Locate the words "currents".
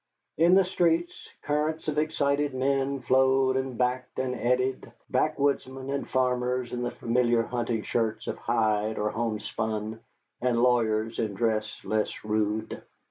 1.43-1.87